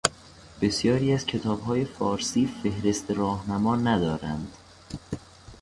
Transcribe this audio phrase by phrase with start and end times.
[0.61, 4.53] بسیاری از کتابهای فارسی فهرست راهنما ندارند.